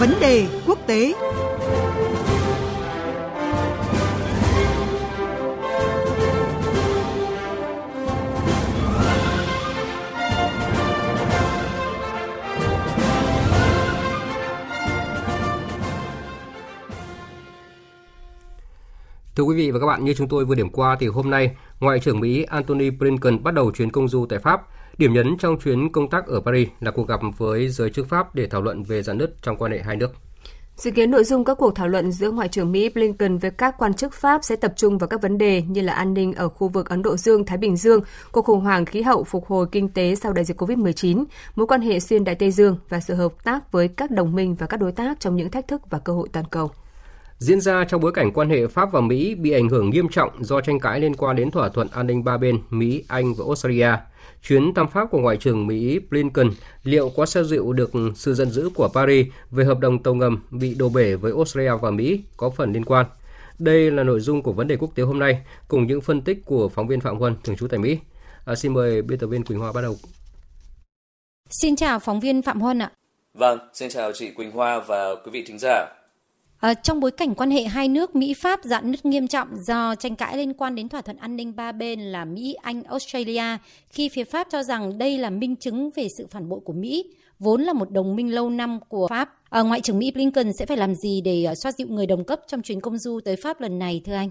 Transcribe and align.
Vấn 0.00 0.10
đề 0.20 0.46
quốc 0.66 0.78
tế 0.86 1.14
Thưa 19.36 19.42
quý 19.42 19.56
vị 19.56 19.70
và 19.70 19.80
các 19.80 19.86
bạn, 19.86 20.04
như 20.04 20.14
chúng 20.14 20.28
tôi 20.28 20.44
vừa 20.44 20.54
điểm 20.54 20.70
qua 20.70 20.96
thì 21.00 21.06
hôm 21.06 21.30
nay, 21.30 21.56
Ngoại 21.80 22.00
trưởng 22.00 22.20
Mỹ 22.20 22.42
Antony 22.42 22.90
Blinken 22.90 23.42
bắt 23.42 23.54
đầu 23.54 23.70
chuyến 23.70 23.90
công 23.90 24.08
du 24.08 24.26
tại 24.26 24.38
Pháp. 24.38 24.62
Điểm 24.98 25.12
nhấn 25.12 25.36
trong 25.38 25.58
chuyến 25.58 25.92
công 25.92 26.10
tác 26.10 26.26
ở 26.26 26.40
Paris 26.40 26.68
là 26.80 26.90
cuộc 26.90 27.08
gặp 27.08 27.20
với 27.36 27.68
giới 27.68 27.90
chức 27.90 28.08
Pháp 28.08 28.34
để 28.34 28.46
thảo 28.46 28.62
luận 28.62 28.82
về 28.82 29.02
giãn 29.02 29.18
nứt 29.18 29.42
trong 29.42 29.56
quan 29.56 29.72
hệ 29.72 29.82
hai 29.82 29.96
nước. 29.96 30.10
Dự 30.76 30.90
kiến 30.90 31.10
nội 31.10 31.24
dung 31.24 31.44
các 31.44 31.54
cuộc 31.58 31.74
thảo 31.74 31.88
luận 31.88 32.12
giữa 32.12 32.30
Ngoại 32.30 32.48
trưởng 32.48 32.72
Mỹ 32.72 32.88
Blinken 32.88 33.38
với 33.38 33.50
các 33.50 33.74
quan 33.78 33.94
chức 33.94 34.14
Pháp 34.14 34.44
sẽ 34.44 34.56
tập 34.56 34.72
trung 34.76 34.98
vào 34.98 35.08
các 35.08 35.22
vấn 35.22 35.38
đề 35.38 35.62
như 35.62 35.80
là 35.80 35.92
an 35.92 36.14
ninh 36.14 36.32
ở 36.32 36.48
khu 36.48 36.68
vực 36.68 36.88
Ấn 36.88 37.02
Độ 37.02 37.16
Dương-Thái 37.16 37.58
Bình 37.58 37.76
Dương, 37.76 38.00
cuộc 38.32 38.42
khủng 38.42 38.60
hoảng 38.60 38.84
khí 38.84 39.02
hậu 39.02 39.24
phục 39.24 39.46
hồi 39.46 39.66
kinh 39.72 39.88
tế 39.88 40.14
sau 40.14 40.32
đại 40.32 40.44
dịch 40.44 40.62
COVID-19, 40.62 41.24
mối 41.54 41.66
quan 41.66 41.80
hệ 41.80 42.00
xuyên 42.00 42.24
Đại 42.24 42.34
Tây 42.34 42.50
Dương 42.50 42.76
và 42.88 43.00
sự 43.00 43.14
hợp 43.14 43.44
tác 43.44 43.72
với 43.72 43.88
các 43.88 44.10
đồng 44.10 44.34
minh 44.34 44.54
và 44.54 44.66
các 44.66 44.80
đối 44.80 44.92
tác 44.92 45.20
trong 45.20 45.36
những 45.36 45.50
thách 45.50 45.68
thức 45.68 45.82
và 45.90 45.98
cơ 45.98 46.12
hội 46.12 46.28
toàn 46.32 46.46
cầu 46.50 46.70
diễn 47.38 47.60
ra 47.60 47.84
trong 47.84 48.00
bối 48.00 48.12
cảnh 48.12 48.32
quan 48.32 48.50
hệ 48.50 48.66
Pháp 48.66 48.92
và 48.92 49.00
Mỹ 49.00 49.34
bị 49.34 49.50
ảnh 49.52 49.68
hưởng 49.68 49.90
nghiêm 49.90 50.08
trọng 50.08 50.44
do 50.44 50.60
tranh 50.60 50.80
cãi 50.80 51.00
liên 51.00 51.16
quan 51.16 51.36
đến 51.36 51.50
thỏa 51.50 51.68
thuận 51.68 51.88
an 51.88 52.06
ninh 52.06 52.24
ba 52.24 52.36
bên 52.36 52.62
Mỹ, 52.70 53.04
Anh 53.08 53.34
và 53.34 53.44
Australia. 53.46 53.90
Chuyến 54.42 54.74
thăm 54.74 54.88
Pháp 54.88 55.10
của 55.10 55.18
Ngoại 55.18 55.36
trưởng 55.36 55.66
Mỹ 55.66 55.98
Blinken 56.10 56.50
liệu 56.82 57.10
có 57.16 57.26
xoa 57.26 57.42
dịu 57.42 57.72
được 57.72 57.90
sự 58.14 58.34
giận 58.34 58.50
dữ 58.50 58.70
của 58.74 58.88
Paris 58.94 59.26
về 59.50 59.64
hợp 59.64 59.78
đồng 59.78 60.02
tàu 60.02 60.14
ngầm 60.14 60.42
bị 60.50 60.74
đổ 60.74 60.88
bể 60.88 61.14
với 61.14 61.32
Australia 61.36 61.72
và 61.80 61.90
Mỹ 61.90 62.20
có 62.36 62.50
phần 62.50 62.72
liên 62.72 62.84
quan? 62.84 63.06
Đây 63.58 63.90
là 63.90 64.02
nội 64.02 64.20
dung 64.20 64.42
của 64.42 64.52
vấn 64.52 64.68
đề 64.68 64.76
quốc 64.76 64.90
tế 64.94 65.02
hôm 65.02 65.18
nay 65.18 65.40
cùng 65.68 65.86
những 65.86 66.00
phân 66.00 66.22
tích 66.22 66.44
của 66.44 66.68
phóng 66.68 66.86
viên 66.86 67.00
Phạm 67.00 67.18
Huân 67.18 67.34
thường 67.44 67.56
trú 67.56 67.68
tại 67.68 67.78
Mỹ. 67.78 67.98
À, 68.44 68.54
xin 68.54 68.74
mời 68.74 69.02
biên 69.02 69.18
tập 69.18 69.26
viên 69.26 69.44
Quỳnh 69.44 69.58
Hoa 69.58 69.72
bắt 69.72 69.80
đầu. 69.82 69.96
Xin 71.50 71.76
chào 71.76 71.98
phóng 71.98 72.20
viên 72.20 72.42
Phạm 72.42 72.60
Huân 72.60 72.78
ạ. 72.78 72.90
Vâng, 73.34 73.58
xin 73.74 73.88
chào 73.88 74.12
chị 74.12 74.30
Quỳnh 74.30 74.50
Hoa 74.50 74.80
và 74.80 75.14
quý 75.24 75.30
vị 75.30 75.44
thính 75.46 75.58
giả. 75.58 75.86
À, 76.60 76.74
trong 76.74 77.00
bối 77.00 77.10
cảnh 77.10 77.34
quan 77.34 77.50
hệ 77.50 77.62
hai 77.62 77.88
nước 77.88 78.16
Mỹ-Pháp 78.16 78.60
dạn 78.64 78.90
nứt 78.90 79.04
nghiêm 79.04 79.28
trọng 79.28 79.48
do 79.56 79.94
tranh 79.94 80.16
cãi 80.16 80.36
liên 80.36 80.54
quan 80.54 80.74
đến 80.74 80.88
thỏa 80.88 81.00
thuận 81.00 81.16
an 81.16 81.36
ninh 81.36 81.56
ba 81.56 81.72
bên 81.72 82.00
là 82.00 82.24
Mỹ-Anh, 82.24 82.82
Australia, 82.82 83.56
khi 83.90 84.08
phía 84.08 84.24
Pháp 84.24 84.46
cho 84.50 84.62
rằng 84.62 84.98
đây 84.98 85.18
là 85.18 85.30
minh 85.30 85.56
chứng 85.56 85.90
về 85.90 86.08
sự 86.18 86.26
phản 86.30 86.48
bội 86.48 86.60
của 86.64 86.72
Mỹ, 86.72 87.14
vốn 87.38 87.62
là 87.62 87.72
một 87.72 87.90
đồng 87.90 88.16
minh 88.16 88.34
lâu 88.34 88.50
năm 88.50 88.80
của 88.88 89.08
Pháp. 89.08 89.34
À, 89.50 89.62
Ngoại 89.62 89.80
trưởng 89.80 89.98
Mỹ 89.98 90.10
Blinken 90.10 90.52
sẽ 90.52 90.66
phải 90.66 90.76
làm 90.76 90.94
gì 90.94 91.20
để 91.20 91.44
ờ, 91.44 91.54
xoa 91.54 91.72
dịu 91.72 91.86
người 91.90 92.06
đồng 92.06 92.24
cấp 92.24 92.40
trong 92.46 92.62
chuyến 92.62 92.80
công 92.80 92.98
du 92.98 93.20
tới 93.24 93.36
Pháp 93.36 93.60
lần 93.60 93.78
này, 93.78 94.00
thưa 94.04 94.14
anh? 94.14 94.30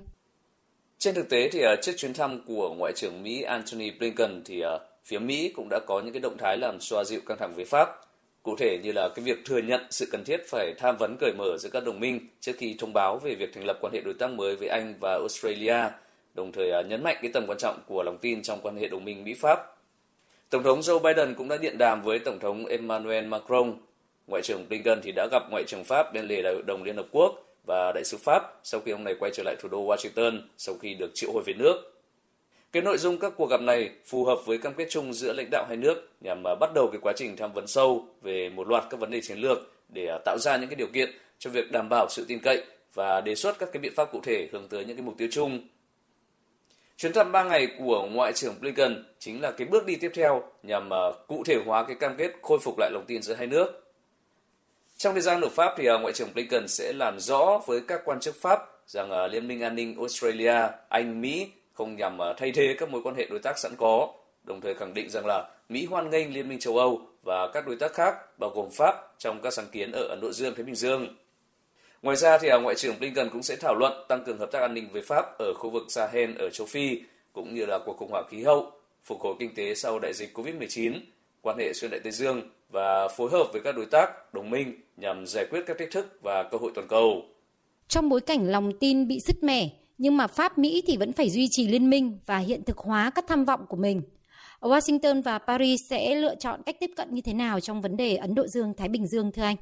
Trên 0.99 1.15
thực 1.15 1.29
tế 1.29 1.49
thì 1.51 1.61
trước 1.81 1.93
chuyến 1.97 2.13
thăm 2.13 2.41
của 2.47 2.73
Ngoại 2.77 2.93
trưởng 2.95 3.23
Mỹ 3.23 3.41
Antony 3.41 3.91
Blinken 3.99 4.41
thì 4.45 4.63
phía 5.05 5.19
Mỹ 5.19 5.51
cũng 5.55 5.67
đã 5.69 5.79
có 5.87 6.01
những 6.01 6.13
cái 6.13 6.21
động 6.21 6.37
thái 6.39 6.57
làm 6.57 6.79
xoa 6.79 7.03
dịu 7.03 7.19
căng 7.25 7.37
thẳng 7.39 7.53
với 7.55 7.65
Pháp. 7.65 7.89
Cụ 8.45 8.55
thể 8.55 8.79
như 8.83 8.91
là 8.91 9.09
cái 9.15 9.25
việc 9.25 9.45
thừa 9.45 9.57
nhận 9.57 9.81
sự 9.89 10.07
cần 10.11 10.23
thiết 10.23 10.41
phải 10.47 10.73
tham 10.77 10.95
vấn 10.99 11.17
cởi 11.19 11.33
mở 11.38 11.57
giữa 11.57 11.69
các 11.69 11.85
đồng 11.85 11.99
minh 11.99 12.19
trước 12.39 12.52
khi 12.57 12.75
thông 12.79 12.93
báo 12.93 13.17
về 13.17 13.35
việc 13.35 13.53
thành 13.53 13.65
lập 13.65 13.77
quan 13.81 13.93
hệ 13.93 14.02
đối 14.02 14.13
tác 14.13 14.31
mới 14.31 14.55
với 14.55 14.67
Anh 14.67 14.93
và 14.99 15.11
Australia, 15.11 15.77
đồng 16.33 16.52
thời 16.52 16.71
à, 16.71 16.81
nhấn 16.81 17.03
mạnh 17.03 17.17
cái 17.21 17.31
tầm 17.33 17.43
quan 17.47 17.57
trọng 17.57 17.79
của 17.87 18.03
lòng 18.03 18.17
tin 18.17 18.41
trong 18.41 18.59
quan 18.61 18.77
hệ 18.77 18.87
đồng 18.87 19.05
minh 19.05 19.23
Mỹ-Pháp. 19.23 19.77
Tổng 20.49 20.63
thống 20.63 20.79
Joe 20.79 20.99
Biden 20.99 21.33
cũng 21.33 21.47
đã 21.47 21.57
điện 21.57 21.77
đàm 21.77 22.02
với 22.02 22.19
Tổng 22.19 22.39
thống 22.39 22.65
Emmanuel 22.65 23.25
Macron. 23.25 23.73
Ngoại 24.27 24.41
trưởng 24.41 24.69
Blinken 24.69 25.02
thì 25.03 25.11
đã 25.11 25.27
gặp 25.31 25.43
Ngoại 25.52 25.63
trưởng 25.67 25.83
Pháp 25.83 26.13
bên 26.13 26.27
lề 26.27 26.41
Đại 26.41 26.53
hội 26.53 26.63
đồng 26.63 26.83
Liên 26.83 26.95
Hợp 26.95 27.07
Quốc 27.11 27.43
và 27.67 27.91
Đại 27.95 28.03
sứ 28.03 28.17
Pháp 28.17 28.59
sau 28.64 28.81
khi 28.86 28.91
ông 28.91 29.03
này 29.03 29.15
quay 29.20 29.31
trở 29.36 29.43
lại 29.43 29.55
thủ 29.59 29.70
đô 29.70 29.87
Washington 29.87 30.39
sau 30.58 30.75
khi 30.81 30.93
được 30.93 31.11
triệu 31.14 31.31
hồi 31.33 31.43
về 31.45 31.53
nước. 31.53 31.95
Cái 32.75 32.81
nội 32.81 32.97
dung 32.97 33.17
các 33.17 33.33
cuộc 33.37 33.49
gặp 33.49 33.61
này 33.61 33.89
phù 34.05 34.25
hợp 34.25 34.39
với 34.45 34.58
cam 34.58 34.73
kết 34.73 34.87
chung 34.89 35.13
giữa 35.13 35.33
lãnh 35.33 35.49
đạo 35.52 35.65
hai 35.67 35.77
nước 35.77 36.09
nhằm 36.21 36.47
à, 36.47 36.55
bắt 36.55 36.73
đầu 36.73 36.89
cái 36.91 36.99
quá 37.02 37.13
trình 37.15 37.37
tham 37.37 37.53
vấn 37.53 37.67
sâu 37.67 38.08
về 38.21 38.49
một 38.49 38.67
loạt 38.67 38.83
các 38.89 38.99
vấn 38.99 39.11
đề 39.11 39.21
chiến 39.21 39.37
lược 39.37 39.58
để 39.89 40.08
à, 40.08 40.17
tạo 40.25 40.37
ra 40.39 40.58
những 40.58 40.69
cái 40.69 40.75
điều 40.75 40.87
kiện 40.87 41.09
cho 41.39 41.49
việc 41.49 41.71
đảm 41.71 41.89
bảo 41.89 42.08
sự 42.09 42.25
tin 42.27 42.39
cậy 42.39 42.64
và 42.93 43.21
đề 43.21 43.35
xuất 43.35 43.59
các 43.59 43.69
cái 43.73 43.80
biện 43.80 43.93
pháp 43.95 44.11
cụ 44.11 44.19
thể 44.23 44.49
hướng 44.52 44.67
tới 44.67 44.85
những 44.85 44.97
cái 44.97 45.05
mục 45.05 45.15
tiêu 45.17 45.27
chung. 45.31 45.67
Chuyến 46.97 47.14
thăm 47.14 47.31
3 47.31 47.43
ngày 47.43 47.67
của 47.80 48.08
Ngoại 48.11 48.33
trưởng 48.33 48.55
Blinken 48.59 49.03
chính 49.19 49.41
là 49.41 49.52
cái 49.52 49.67
bước 49.67 49.85
đi 49.85 49.95
tiếp 49.95 50.11
theo 50.14 50.43
nhằm 50.64 50.93
à, 50.93 51.11
cụ 51.27 51.43
thể 51.45 51.55
hóa 51.65 51.83
cái 51.87 51.95
cam 51.95 52.15
kết 52.17 52.31
khôi 52.41 52.59
phục 52.59 52.80
lại 52.80 52.91
lòng 52.93 53.03
tin 53.08 53.21
giữa 53.21 53.33
hai 53.33 53.47
nước. 53.47 53.93
Trong 54.97 55.14
thời 55.14 55.21
gian 55.21 55.41
ở 55.41 55.49
Pháp 55.49 55.73
thì 55.77 55.83
Ngoại 55.83 56.14
trưởng 56.14 56.33
Blinken 56.33 56.67
sẽ 56.67 56.93
làm 56.93 57.19
rõ 57.19 57.61
với 57.67 57.81
các 57.87 58.02
quan 58.05 58.19
chức 58.19 58.35
Pháp 58.41 58.59
rằng 58.87 59.25
Liên 59.31 59.47
minh 59.47 59.61
an 59.61 59.75
ninh 59.75 59.97
Australia, 59.97 60.67
Anh, 60.89 61.21
Mỹ 61.21 61.47
không 61.75 61.95
nhằm 61.95 62.17
ờ, 62.17 62.33
thay 62.37 62.52
thế 62.52 62.75
các 62.80 62.89
mối 62.89 63.02
quan 63.03 63.15
hệ 63.15 63.27
đối 63.30 63.39
tác 63.39 63.59
sẵn 63.59 63.71
có, 63.77 64.13
đồng 64.43 64.61
thời 64.61 64.73
khẳng 64.73 64.93
định 64.93 65.09
rằng 65.09 65.25
là 65.25 65.49
Mỹ 65.69 65.86
hoan 65.86 66.09
nghênh 66.09 66.33
Liên 66.33 66.49
minh 66.49 66.59
châu 66.59 66.77
Âu 66.77 67.02
và 67.23 67.47
các 67.53 67.67
đối 67.67 67.75
tác 67.75 67.93
khác 67.93 68.15
bao 68.39 68.49
gồm 68.49 68.69
Pháp 68.71 68.95
trong 69.17 69.41
các 69.41 69.53
sáng 69.53 69.67
kiến 69.71 69.91
ở 69.91 70.08
Ấn 70.09 70.21
Độ 70.21 70.31
Dương, 70.31 70.55
Thái 70.55 70.64
Bình 70.64 70.75
Dương. 70.75 71.15
Ngoài 72.02 72.17
ra 72.17 72.37
thì 72.37 72.47
à, 72.47 72.58
Ngoại 72.58 72.75
trưởng 72.75 72.99
Blinken 72.99 73.30
cũng 73.30 73.43
sẽ 73.43 73.55
thảo 73.55 73.75
luận 73.75 74.05
tăng 74.08 74.23
cường 74.23 74.37
hợp 74.37 74.52
tác 74.52 74.59
an 74.59 74.73
ninh 74.73 74.87
với 74.91 75.02
Pháp 75.02 75.37
ở 75.39 75.53
khu 75.53 75.69
vực 75.69 75.83
Sahel 75.89 76.31
ở 76.39 76.49
châu 76.49 76.67
Phi 76.67 77.02
cũng 77.33 77.53
như 77.55 77.65
là 77.65 77.80
cuộc 77.85 77.97
khủng 77.97 78.11
hoảng 78.11 78.27
khí 78.30 78.43
hậu, 78.43 78.71
phục 79.03 79.21
hồi 79.21 79.35
kinh 79.39 79.55
tế 79.55 79.75
sau 79.75 79.99
đại 79.99 80.14
dịch 80.14 80.37
Covid-19, 80.37 80.99
quan 81.41 81.58
hệ 81.58 81.73
xuyên 81.73 81.91
đại 81.91 81.99
Tây 82.03 82.11
Dương 82.11 82.41
và 82.69 83.08
phối 83.08 83.30
hợp 83.31 83.47
với 83.53 83.61
các 83.64 83.75
đối 83.75 83.85
tác, 83.85 84.33
đồng 84.33 84.49
minh 84.49 84.81
nhằm 84.97 85.25
giải 85.27 85.45
quyết 85.52 85.64
các 85.67 85.77
thách 85.77 85.91
thức 85.91 86.19
và 86.21 86.43
cơ 86.43 86.58
hội 86.58 86.71
toàn 86.75 86.87
cầu. 86.87 87.25
Trong 87.87 88.09
bối 88.09 88.21
cảnh 88.21 88.52
lòng 88.52 88.71
tin 88.80 89.08
bị 89.08 89.19
sứt 89.19 89.43
mẻ, 89.43 89.69
nhưng 89.98 90.17
mà 90.17 90.28
Pháp 90.28 90.58
Mỹ 90.58 90.83
thì 90.88 90.98
vẫn 90.98 91.14
phải 91.14 91.30
duy 91.30 91.48
trì 91.52 91.67
liên 91.67 91.89
minh 91.89 92.20
và 92.26 92.38
hiện 92.38 92.64
thực 92.64 92.78
hóa 92.78 93.11
các 93.16 93.26
tham 93.28 93.45
vọng 93.45 93.66
của 93.70 93.78
mình. 93.78 94.02
Washington 94.61 95.22
và 95.23 95.39
Paris 95.39 95.82
sẽ 95.89 96.16
lựa 96.16 96.36
chọn 96.36 96.61
cách 96.66 96.76
tiếp 96.80 96.92
cận 96.95 97.14
như 97.14 97.22
thế 97.22 97.33
nào 97.33 97.60
trong 97.60 97.82
vấn 97.82 97.98
đề 97.98 98.16
Ấn 98.16 98.36
Độ 98.36 98.48
Dương 98.48 98.73
Thái 98.78 98.89
Bình 98.89 99.08
Dương 99.08 99.32
thưa 99.32 99.44
anh? 99.44 99.56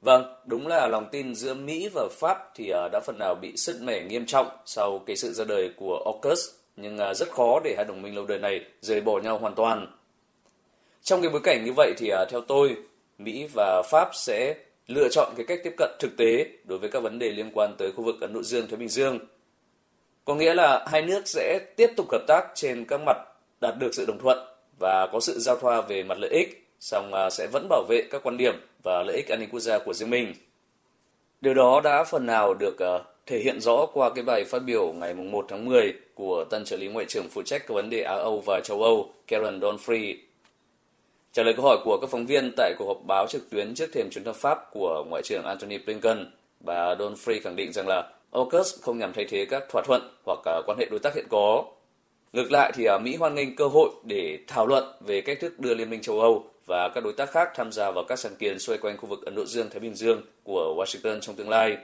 Vâng, 0.00 0.34
đúng 0.46 0.66
là 0.66 0.86
lòng 0.86 1.08
tin 1.12 1.34
giữa 1.34 1.54
Mỹ 1.54 1.88
và 1.94 2.08
Pháp 2.10 2.38
thì 2.54 2.70
à, 2.70 2.88
đã 2.92 3.00
phần 3.06 3.18
nào 3.18 3.34
bị 3.34 3.52
sứt 3.56 3.76
mẻ 3.82 4.04
nghiêm 4.04 4.26
trọng 4.26 4.46
sau 4.66 4.98
cái 4.98 5.16
sự 5.16 5.32
ra 5.32 5.44
đời 5.44 5.70
của 5.76 6.02
AUKUS, 6.04 6.38
nhưng 6.76 6.98
à, 6.98 7.14
rất 7.14 7.30
khó 7.30 7.60
để 7.64 7.74
hai 7.76 7.84
đồng 7.84 8.02
minh 8.02 8.14
lâu 8.14 8.26
đời 8.26 8.38
này 8.38 8.60
rời 8.80 9.00
bỏ 9.00 9.20
nhau 9.20 9.38
hoàn 9.38 9.54
toàn. 9.54 9.86
Trong 11.02 11.22
cái 11.22 11.30
bối 11.30 11.40
cảnh 11.44 11.64
như 11.64 11.72
vậy 11.76 11.94
thì 11.98 12.08
à, 12.08 12.24
theo 12.30 12.40
tôi, 12.40 12.76
Mỹ 13.18 13.48
và 13.54 13.82
Pháp 13.90 14.10
sẽ 14.14 14.54
lựa 14.94 15.08
chọn 15.08 15.32
cái 15.36 15.46
cách 15.46 15.60
tiếp 15.64 15.74
cận 15.76 15.90
thực 15.98 16.16
tế 16.16 16.46
đối 16.64 16.78
với 16.78 16.90
các 16.90 17.02
vấn 17.02 17.18
đề 17.18 17.30
liên 17.30 17.50
quan 17.54 17.74
tới 17.78 17.92
khu 17.92 18.04
vực 18.04 18.20
Ấn 18.20 18.32
Độ 18.32 18.42
Dương 18.42 18.66
Thái 18.68 18.76
Bình 18.76 18.88
Dương. 18.88 19.18
Có 20.24 20.34
nghĩa 20.34 20.54
là 20.54 20.86
hai 20.88 21.02
nước 21.02 21.22
sẽ 21.28 21.60
tiếp 21.76 21.90
tục 21.96 22.06
hợp 22.12 22.24
tác 22.28 22.44
trên 22.54 22.84
các 22.84 23.00
mặt 23.06 23.16
đạt 23.60 23.74
được 23.78 23.94
sự 23.94 24.04
đồng 24.06 24.18
thuận 24.18 24.38
và 24.80 25.08
có 25.12 25.20
sự 25.20 25.38
giao 25.38 25.56
thoa 25.56 25.80
về 25.80 26.02
mặt 26.02 26.18
lợi 26.18 26.30
ích, 26.30 26.68
song 26.80 27.14
à, 27.14 27.30
sẽ 27.30 27.46
vẫn 27.52 27.66
bảo 27.68 27.84
vệ 27.88 28.02
các 28.10 28.22
quan 28.22 28.36
điểm 28.36 28.54
và 28.82 29.02
lợi 29.02 29.16
ích 29.16 29.28
an 29.28 29.40
ninh 29.40 29.48
quốc 29.52 29.60
gia 29.60 29.78
của 29.78 29.94
riêng 29.94 30.10
mình. 30.10 30.34
Điều 31.40 31.54
đó 31.54 31.80
đã 31.84 32.04
phần 32.04 32.26
nào 32.26 32.54
được 32.54 32.78
à, 32.78 32.98
thể 33.26 33.38
hiện 33.38 33.60
rõ 33.60 33.86
qua 33.92 34.10
cái 34.14 34.24
bài 34.24 34.44
phát 34.44 34.58
biểu 34.58 34.92
ngày 34.92 35.14
1 35.14 35.46
tháng 35.48 35.64
10 35.64 35.94
của 36.14 36.44
tân 36.50 36.64
trợ 36.64 36.76
lý 36.76 36.88
ngoại 36.88 37.06
trưởng 37.08 37.28
phụ 37.28 37.42
trách 37.42 37.66
các 37.66 37.74
vấn 37.74 37.90
đề 37.90 38.02
Á 38.02 38.14
Âu 38.14 38.42
và 38.46 38.60
châu 38.64 38.82
Âu 38.82 39.14
Karen 39.26 39.60
Donfrey 39.60 40.16
Trả 41.32 41.42
lời 41.42 41.54
câu 41.54 41.66
hỏi 41.66 41.78
của 41.84 41.98
các 42.00 42.10
phóng 42.10 42.26
viên 42.26 42.52
tại 42.56 42.74
cuộc 42.78 42.86
họp 42.86 43.04
báo 43.06 43.26
trực 43.26 43.50
tuyến 43.50 43.74
trước 43.74 43.92
thềm 43.92 44.10
chuyến 44.10 44.24
thăm 44.24 44.34
Pháp 44.34 44.58
của 44.72 45.04
Ngoại 45.08 45.22
trưởng 45.22 45.44
Antony 45.44 45.78
Blinken, 45.78 46.30
bà 46.60 46.94
Don 46.98 47.14
Free 47.14 47.40
khẳng 47.44 47.56
định 47.56 47.72
rằng 47.72 47.88
là 47.88 48.10
AUKUS 48.30 48.80
không 48.82 48.98
nhằm 48.98 49.12
thay 49.12 49.24
thế 49.28 49.44
các 49.44 49.64
thỏa 49.70 49.82
thuận 49.82 50.02
hoặc 50.24 50.38
à, 50.44 50.60
quan 50.66 50.78
hệ 50.78 50.86
đối 50.90 51.00
tác 51.00 51.14
hiện 51.14 51.26
có. 51.30 51.64
Ngược 52.32 52.52
lại 52.52 52.72
thì 52.74 52.84
à, 52.84 52.98
Mỹ 52.98 53.16
hoan 53.16 53.34
nghênh 53.34 53.56
cơ 53.56 53.68
hội 53.68 53.90
để 54.04 54.38
thảo 54.46 54.66
luận 54.66 54.84
về 55.00 55.20
cách 55.20 55.38
thức 55.40 55.60
đưa 55.60 55.74
Liên 55.74 55.90
minh 55.90 56.00
châu 56.00 56.20
Âu 56.20 56.44
và 56.66 56.88
các 56.88 57.04
đối 57.04 57.12
tác 57.12 57.30
khác 57.30 57.48
tham 57.54 57.72
gia 57.72 57.90
vào 57.90 58.04
các 58.04 58.18
sáng 58.18 58.36
kiến 58.36 58.58
xoay 58.58 58.78
quanh 58.78 58.96
khu 58.96 59.08
vực 59.08 59.24
Ấn 59.24 59.34
Độ 59.34 59.44
Dương-Thái 59.44 59.80
Bình 59.80 59.94
Dương 59.94 60.22
của 60.42 60.74
Washington 60.78 61.20
trong 61.20 61.36
tương 61.36 61.48
lai. 61.48 61.76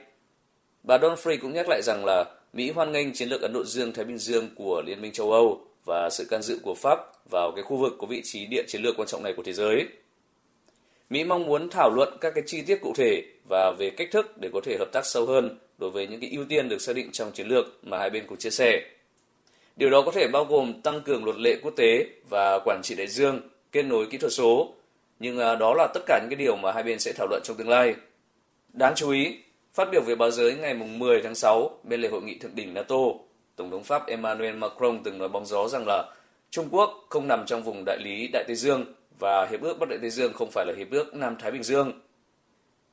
Bà 0.83 0.97
Don 1.01 1.15
Free 1.15 1.37
cũng 1.41 1.53
nhắc 1.53 1.69
lại 1.69 1.81
rằng 1.83 2.05
là 2.05 2.25
Mỹ 2.53 2.71
hoan 2.71 2.91
nghênh 2.91 3.13
chiến 3.13 3.29
lược 3.29 3.41
Ấn 3.41 3.53
Độ 3.53 3.63
Dương-Thái 3.63 4.05
Bình 4.05 4.17
Dương 4.17 4.49
của 4.55 4.81
Liên 4.85 5.01
minh 5.01 5.11
châu 5.11 5.31
Âu 5.31 5.61
và 5.89 6.09
sự 6.09 6.25
can 6.29 6.41
dự 6.41 6.59
của 6.63 6.73
Pháp 6.73 6.99
vào 7.29 7.51
cái 7.55 7.63
khu 7.63 7.77
vực 7.77 7.95
có 7.99 8.07
vị 8.07 8.21
trí 8.23 8.45
địa 8.45 8.63
chiến 8.67 8.81
lược 8.81 8.95
quan 8.97 9.07
trọng 9.07 9.23
này 9.23 9.33
của 9.37 9.43
thế 9.43 9.53
giới. 9.53 9.87
Mỹ 11.09 11.23
mong 11.23 11.45
muốn 11.45 11.69
thảo 11.69 11.89
luận 11.95 12.17
các 12.21 12.31
cái 12.35 12.43
chi 12.47 12.61
tiết 12.61 12.81
cụ 12.81 12.93
thể 12.95 13.23
và 13.49 13.73
về 13.79 13.89
cách 13.89 14.07
thức 14.11 14.37
để 14.37 14.49
có 14.53 14.61
thể 14.63 14.77
hợp 14.79 14.89
tác 14.93 15.05
sâu 15.05 15.25
hơn 15.25 15.57
đối 15.77 15.89
với 15.89 16.07
những 16.07 16.19
cái 16.19 16.29
ưu 16.29 16.45
tiên 16.49 16.69
được 16.69 16.81
xác 16.81 16.95
định 16.95 17.09
trong 17.11 17.31
chiến 17.31 17.47
lược 17.47 17.65
mà 17.83 17.97
hai 17.97 18.09
bên 18.09 18.27
cùng 18.27 18.37
chia 18.37 18.49
sẻ. 18.49 18.81
Điều 19.75 19.89
đó 19.89 20.01
có 20.01 20.11
thể 20.11 20.27
bao 20.27 20.45
gồm 20.45 20.81
tăng 20.81 21.01
cường 21.01 21.25
luật 21.25 21.37
lệ 21.37 21.55
quốc 21.63 21.73
tế 21.75 22.05
và 22.29 22.59
quản 22.65 22.81
trị 22.83 22.95
đại 22.95 23.07
dương, 23.07 23.41
kết 23.71 23.83
nối 23.83 24.05
kỹ 24.09 24.17
thuật 24.17 24.33
số, 24.33 24.73
nhưng 25.19 25.39
à, 25.39 25.55
đó 25.55 25.73
là 25.73 25.87
tất 25.93 26.01
cả 26.05 26.19
những 26.21 26.29
cái 26.29 26.45
điều 26.45 26.55
mà 26.55 26.71
hai 26.71 26.83
bên 26.83 26.99
sẽ 26.99 27.13
thảo 27.13 27.27
luận 27.29 27.41
trong 27.43 27.57
tương 27.57 27.69
lai. 27.69 27.95
Đáng 28.73 28.93
chú 28.95 29.11
ý, 29.11 29.37
phát 29.73 29.91
biểu 29.91 30.01
về 30.01 30.15
báo 30.15 30.31
giới 30.31 30.53
ngày 30.53 30.73
10 30.73 31.21
tháng 31.21 31.35
6 31.35 31.79
bên 31.83 32.01
lề 32.01 32.09
hội 32.09 32.21
nghị 32.21 32.37
thượng 32.37 32.55
đỉnh 32.55 32.73
NATO, 32.73 32.95
Tổng 33.59 33.71
thống 33.71 33.83
Pháp 33.83 34.07
Emmanuel 34.07 34.55
Macron 34.55 35.03
từng 35.03 35.17
nói 35.17 35.29
bóng 35.29 35.45
gió 35.45 35.67
rằng 35.67 35.83
là 35.87 36.13
Trung 36.49 36.67
Quốc 36.71 37.05
không 37.09 37.27
nằm 37.27 37.45
trong 37.45 37.63
vùng 37.63 37.83
đại 37.85 37.97
lý 38.03 38.27
Đại 38.33 38.43
Tây 38.47 38.55
Dương 38.55 38.85
và 39.19 39.47
Hiệp 39.51 39.61
ước 39.61 39.79
Bắc 39.79 39.89
Đại 39.89 39.99
Tây 40.01 40.09
Dương 40.09 40.33
không 40.33 40.51
phải 40.51 40.65
là 40.65 40.73
Hiệp 40.77 40.91
ước 40.91 41.15
Nam 41.15 41.35
Thái 41.39 41.51
Bình 41.51 41.63
Dương. 41.63 41.91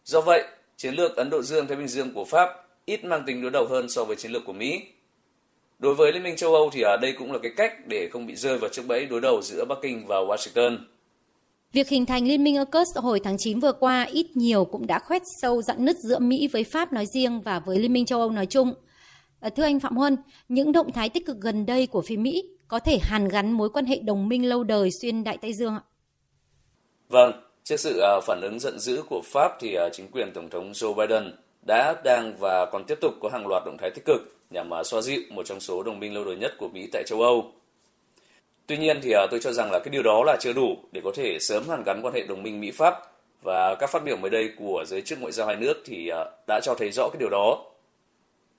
Do 0.05 0.21
vậy, 0.21 0.45
chiến 0.77 0.95
lược 0.95 1.17
Ấn 1.17 1.31
Độ 1.31 1.43
Dương-Thái 1.43 1.77
Bình 1.77 1.89
Dương 1.89 2.15
của 2.15 2.25
Pháp 2.25 2.49
ít 2.85 3.05
mang 3.05 3.23
tính 3.27 3.43
đối 3.43 3.51
đầu 3.51 3.67
hơn 3.67 3.89
so 3.89 4.05
với 4.05 4.17
chiến 4.17 4.33
lược 4.33 4.45
của 4.45 4.53
Mỹ. 4.53 4.83
Đối 5.79 5.95
với 5.95 6.13
Liên 6.13 6.23
minh 6.23 6.37
châu 6.37 6.55
Âu 6.55 6.71
thì 6.73 6.83
ở 6.83 6.97
đây 7.03 7.15
cũng 7.19 7.33
là 7.33 7.39
cái 7.43 7.53
cách 7.57 7.73
để 7.87 8.09
không 8.13 8.27
bị 8.27 8.37
rơi 8.37 8.59
vào 8.59 8.71
chiếc 8.71 8.83
bẫy 8.87 9.07
đối 9.07 9.21
đầu 9.21 9.43
giữa 9.43 9.65
Bắc 9.65 9.79
Kinh 9.83 10.07
và 10.07 10.17
Washington. 10.17 10.79
Việc 11.73 11.89
hình 11.89 12.07
thành 12.07 12.29
Liên 12.29 12.45
minh 12.45 12.57
AUKUS 12.57 12.89
hồi 12.97 13.21
tháng 13.25 13.37
9 13.39 13.61
vừa 13.61 13.73
qua 13.73 14.03
ít 14.03 14.27
nhiều 14.35 14.65
cũng 14.65 14.87
đã 14.87 14.99
khoét 14.99 15.23
sâu 15.43 15.63
dặn 15.63 15.85
nứt 15.85 15.97
giữa 15.99 16.19
Mỹ 16.19 16.49
với 16.53 16.65
Pháp 16.65 16.93
nói 16.93 17.07
riêng 17.15 17.41
và 17.41 17.61
với 17.67 17.79
Liên 17.79 17.93
minh 17.93 18.07
châu 18.07 18.21
Âu 18.21 18.31
nói 18.31 18.47
chung. 18.47 18.75
Ờ, 19.41 19.51
thưa 19.51 19.63
anh 19.63 19.81
Phạm 19.81 19.97
Huân, 19.97 20.17
những 20.49 20.73
động 20.73 20.93
thái 20.93 21.09
tích 21.09 21.27
cực 21.27 21.37
gần 21.41 21.67
đây 21.67 21.87
của 21.87 22.03
phía 22.03 22.17
Mỹ 22.17 22.45
có 22.69 22.79
thể 22.79 22.99
hàn 23.03 23.29
gắn 23.29 23.53
mối 23.53 23.71
quan 23.71 23.85
hệ 23.85 23.99
đồng 23.99 24.29
minh 24.29 24.49
lâu 24.49 24.65
đời 24.65 24.91
xuyên 24.91 25.25
Đại 25.25 25.39
Tây 25.43 25.53
Dương 25.53 25.75
ạ? 25.75 25.83
Vâng, 27.09 27.33
trước 27.65 27.77
sự 27.77 27.99
ờ, 27.99 28.21
phản 28.21 28.41
ứng 28.43 28.59
giận 28.61 28.79
dữ 28.79 29.03
của 29.09 29.23
Pháp 29.25 29.53
thì 29.61 29.75
ờ, 29.75 29.91
chính 29.93 30.09
quyền 30.13 30.33
Tổng 30.35 30.51
thống 30.51 30.73
Joe 30.73 30.95
Biden 30.95 31.35
đã, 31.67 31.95
đang 32.05 32.37
và 32.39 32.67
còn 32.67 32.85
tiếp 32.85 32.99
tục 33.01 33.15
có 33.21 33.29
hàng 33.29 33.47
loạt 33.47 33.63
động 33.67 33.77
thái 33.79 33.91
tích 33.91 34.05
cực 34.05 34.21
nhằm 34.51 34.71
xoa 34.85 35.01
dịu 35.01 35.21
một 35.31 35.47
trong 35.47 35.61
số 35.61 35.83
đồng 35.83 36.01
minh 36.01 36.15
lâu 36.15 36.25
đời 36.25 36.37
nhất 36.37 36.53
của 36.59 36.69
Mỹ 36.69 36.89
tại 36.93 37.03
châu 37.07 37.23
Âu. 37.23 37.53
Tuy 38.67 38.77
nhiên 38.79 39.01
thì 39.03 39.15
tôi 39.31 39.41
cho 39.41 39.53
rằng 39.53 39.71
là 39.73 39.79
cái 39.79 39.91
điều 39.91 40.03
đó 40.03 40.23
là 40.27 40.37
chưa 40.41 40.53
đủ 40.53 40.77
để 40.93 41.01
có 41.05 41.13
thể 41.15 41.39
sớm 41.41 41.69
hàn 41.69 41.83
gắn 41.87 42.01
quan 42.03 42.15
hệ 42.15 42.23
đồng 42.23 42.43
minh 42.43 42.61
Mỹ-Pháp 42.61 42.95
và 43.43 43.75
các 43.75 43.91
phát 43.91 44.05
biểu 44.05 44.17
mới 44.17 44.31
đây 44.31 44.51
của 44.59 44.85
giới 44.87 45.03
chức 45.03 45.21
ngoại 45.21 45.33
giao 45.33 45.47
hai 45.47 45.57
nước 45.57 45.83
thì 45.85 46.11
đã 46.47 46.61
cho 46.63 46.75
thấy 46.75 46.91
rõ 46.91 47.09
cái 47.09 47.19
điều 47.19 47.31
đó. 47.31 47.65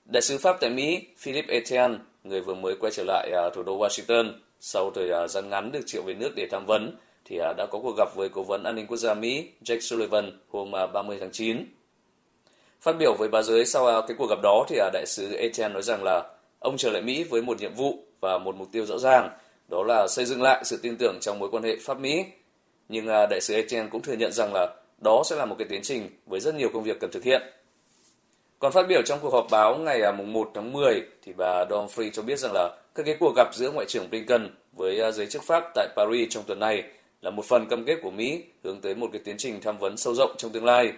Đại 0.08 0.22
sứ 0.22 0.38
Pháp 0.38 0.56
tại 0.60 0.70
Mỹ 0.70 1.06
Philip 1.18 1.48
Etienne, 1.48 1.98
người 2.24 2.40
vừa 2.40 2.54
mới 2.54 2.76
quay 2.80 2.92
trở 2.92 3.04
lại 3.06 3.30
à, 3.32 3.50
thủ 3.54 3.62
đô 3.62 3.78
Washington 3.78 4.32
sau 4.60 4.90
thời 4.94 5.10
à, 5.10 5.28
gian 5.28 5.48
ngắn 5.48 5.72
được 5.72 5.80
triệu 5.86 6.02
về 6.02 6.14
nước 6.14 6.30
để 6.36 6.48
tham 6.50 6.66
vấn, 6.66 6.96
thì 7.24 7.38
à, 7.38 7.52
đã 7.56 7.66
có 7.66 7.78
cuộc 7.82 7.96
gặp 7.96 8.08
với 8.14 8.28
cố 8.28 8.42
vấn 8.42 8.62
an 8.64 8.74
ninh 8.74 8.86
quốc 8.86 8.96
gia 8.96 9.14
Mỹ 9.14 9.48
Jake 9.64 9.80
Sullivan 9.80 10.38
hôm 10.48 10.70
30 10.92 11.16
tháng 11.20 11.30
9. 11.32 11.64
Phát 12.80 12.92
biểu 12.98 13.14
với 13.18 13.28
báo 13.28 13.42
giới 13.42 13.64
sau 13.66 14.02
cái 14.02 14.16
cuộc 14.18 14.26
gặp 14.30 14.38
đó 14.42 14.64
thì 14.68 14.76
đại 14.92 15.04
sứ 15.06 15.36
Etienne 15.36 15.72
nói 15.72 15.82
rằng 15.82 16.02
là 16.04 16.22
ông 16.58 16.76
trở 16.76 16.90
lại 16.90 17.02
Mỹ 17.02 17.24
với 17.24 17.42
một 17.42 17.60
nhiệm 17.60 17.74
vụ 17.74 17.98
và 18.20 18.38
một 18.38 18.56
mục 18.56 18.68
tiêu 18.72 18.86
rõ 18.86 18.98
ràng, 18.98 19.30
đó 19.68 19.82
là 19.82 20.06
xây 20.08 20.24
dựng 20.24 20.42
lại 20.42 20.64
sự 20.64 20.76
tin 20.82 20.96
tưởng 20.96 21.18
trong 21.20 21.38
mối 21.38 21.48
quan 21.50 21.62
hệ 21.62 21.76
Pháp-Mỹ. 21.80 22.24
Nhưng 22.88 23.06
đại 23.06 23.40
sứ 23.40 23.54
Etienne 23.54 23.88
cũng 23.92 24.02
thừa 24.02 24.12
nhận 24.12 24.32
rằng 24.32 24.52
là 24.54 24.74
đó 25.04 25.22
sẽ 25.24 25.36
là 25.36 25.44
một 25.44 25.56
cái 25.58 25.68
tiến 25.68 25.82
trình 25.82 26.08
với 26.26 26.40
rất 26.40 26.54
nhiều 26.54 26.68
công 26.74 26.82
việc 26.82 27.00
cần 27.00 27.10
thực 27.10 27.24
hiện 27.24 27.42
còn 28.58 28.72
phát 28.72 28.88
biểu 28.88 29.02
trong 29.02 29.18
cuộc 29.22 29.32
họp 29.32 29.46
báo 29.50 29.76
ngày 29.78 30.02
à, 30.02 30.12
1 30.12 30.50
tháng 30.54 30.72
10 30.72 31.02
thì 31.22 31.32
bà 31.36 31.64
Domfrey 31.64 32.10
cho 32.12 32.22
biết 32.22 32.38
rằng 32.38 32.52
là 32.52 32.76
các 32.94 33.02
cái 33.06 33.16
cuộc 33.20 33.32
gặp 33.36 33.54
giữa 33.54 33.70
Ngoại 33.70 33.86
trưởng 33.88 34.10
Blinken 34.10 34.48
với 34.72 35.00
à, 35.00 35.10
giới 35.10 35.26
chức 35.26 35.42
Pháp 35.42 35.64
tại 35.74 35.88
Paris 35.96 36.28
trong 36.30 36.44
tuần 36.46 36.58
này 36.58 36.82
là 37.22 37.30
một 37.30 37.44
phần 37.44 37.66
cam 37.68 37.84
kết 37.84 37.98
của 38.02 38.10
Mỹ 38.10 38.44
hướng 38.64 38.80
tới 38.80 38.94
một 38.94 39.08
cái 39.12 39.20
tiến 39.24 39.36
trình 39.38 39.60
tham 39.60 39.78
vấn 39.78 39.96
sâu 39.96 40.14
rộng 40.14 40.34
trong 40.36 40.52
tương 40.52 40.64
lai. 40.64 40.92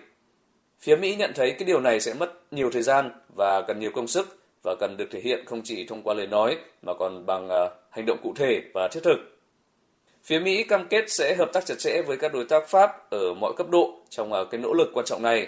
Phía 0.81 0.97
Mỹ 0.97 1.15
nhận 1.15 1.33
thấy 1.35 1.51
cái 1.51 1.65
điều 1.65 1.81
này 1.81 2.01
sẽ 2.01 2.15
mất 2.15 2.33
nhiều 2.51 2.71
thời 2.73 2.83
gian 2.83 3.11
và 3.37 3.63
cần 3.69 3.81
nhiều 3.81 3.91
công 3.95 4.07
sức 4.07 4.39
và 4.65 4.75
cần 4.81 4.97
được 4.97 5.07
thể 5.11 5.21
hiện 5.21 5.45
không 5.47 5.61
chỉ 5.65 5.87
thông 5.87 6.03
qua 6.03 6.15
lời 6.15 6.27
nói 6.27 6.57
mà 6.83 6.93
còn 6.99 7.27
bằng 7.27 7.47
uh, 7.47 7.73
hành 7.91 8.07
động 8.07 8.19
cụ 8.23 8.33
thể 8.37 8.61
và 8.75 8.89
thiết 8.93 9.01
thực. 9.05 9.17
Phía 10.25 10.39
Mỹ 10.39 10.65
cam 10.65 10.87
kết 10.89 11.05
sẽ 11.09 11.35
hợp 11.39 11.51
tác 11.53 11.67
chặt 11.67 11.75
chẽ 11.79 12.03
với 12.03 12.17
các 12.17 12.33
đối 12.35 12.45
tác 12.45 12.69
Pháp 12.69 13.11
ở 13.11 13.35
mọi 13.35 13.53
cấp 13.57 13.67
độ 13.71 13.95
trong 14.11 14.33
uh, 14.33 14.51
cái 14.51 14.61
nỗ 14.61 14.73
lực 14.73 14.91
quan 14.95 15.07
trọng 15.07 15.23
này 15.23 15.47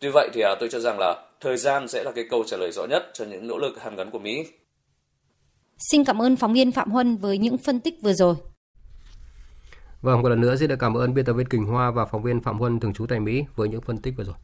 Tuy 0.00 0.08
vậy 0.08 0.30
thì 0.32 0.40
à, 0.40 0.54
tôi 0.60 0.68
cho 0.68 0.80
rằng 0.80 0.98
là 0.98 1.26
thời 1.40 1.56
gian 1.56 1.88
sẽ 1.88 2.04
là 2.04 2.12
cái 2.12 2.24
câu 2.30 2.44
trả 2.46 2.56
lời 2.56 2.72
rõ 2.72 2.86
nhất 2.86 3.10
cho 3.14 3.24
những 3.24 3.46
nỗ 3.46 3.58
lực 3.58 3.80
hàn 3.80 3.96
gắn 3.96 4.10
của 4.10 4.18
Mỹ. 4.18 4.46
Xin 5.78 6.04
cảm 6.04 6.22
ơn 6.22 6.36
phóng 6.36 6.52
viên 6.52 6.72
Phạm 6.72 6.90
Huân 6.90 7.16
với 7.16 7.38
những 7.38 7.58
phân 7.58 7.80
tích 7.80 7.94
vừa 8.02 8.12
rồi. 8.12 8.34
Vâng, 10.02 10.22
một 10.22 10.28
lần 10.28 10.40
nữa 10.40 10.56
xin 10.56 10.68
được 10.68 10.78
cảm 10.78 10.94
ơn 10.94 11.14
biên 11.14 11.24
tập 11.24 11.32
viên 11.32 11.48
Kỳnh 11.48 11.64
Hoa 11.64 11.90
và 11.90 12.04
phóng 12.04 12.22
viên 12.22 12.40
Phạm 12.40 12.58
Huân 12.58 12.80
thường 12.80 12.94
trú 12.94 13.06
tại 13.06 13.20
Mỹ 13.20 13.44
với 13.56 13.68
những 13.68 13.80
phân 13.80 13.98
tích 13.98 14.14
vừa 14.16 14.24
rồi. 14.24 14.34